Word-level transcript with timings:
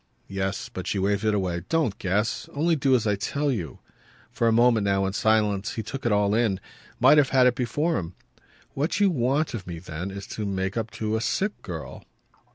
Yes, 0.29 0.67
but 0.67 0.87
she 0.87 0.97
waved 0.97 1.23
it 1.25 1.35
away. 1.35 1.61
"Don't 1.69 1.99
guess. 1.99 2.49
Only 2.55 2.75
do 2.75 2.95
as 2.95 3.05
I 3.05 3.15
tell 3.15 3.51
you." 3.51 3.77
For 4.31 4.47
a 4.47 4.51
moment 4.51 4.83
now, 4.83 5.05
in 5.05 5.13
silence, 5.13 5.73
he 5.75 5.83
took 5.83 6.07
it 6.07 6.11
all 6.11 6.33
in, 6.33 6.59
might 6.99 7.19
have 7.19 7.29
had 7.29 7.45
it 7.45 7.53
before 7.53 7.99
him. 7.99 8.15
"What 8.73 8.99
you 8.99 9.11
want 9.11 9.53
of 9.53 9.67
me 9.67 9.77
then 9.77 10.09
is 10.09 10.25
to 10.29 10.45
make 10.47 10.75
up 10.75 10.89
to 10.93 11.15
a 11.17 11.21
sick 11.21 11.51
girl." 11.61 12.03